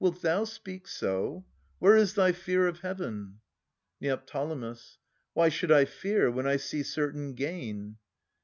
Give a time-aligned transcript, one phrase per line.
[0.00, 1.46] Wilt thou speak so?
[1.78, 3.38] Where is thy fear of Heaven?
[4.00, 4.20] Neo.
[5.34, 7.96] Why should I fear, when I see certain gain?